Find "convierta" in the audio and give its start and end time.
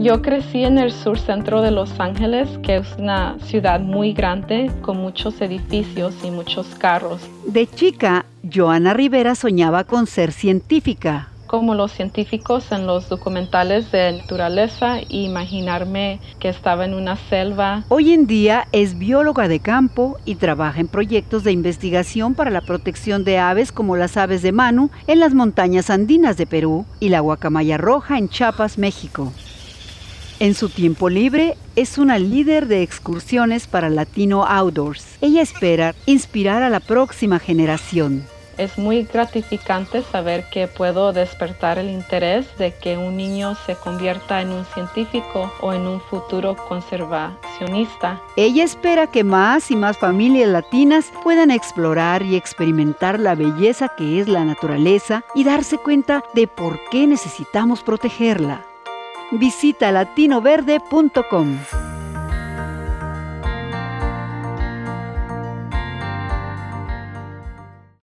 43.76-44.42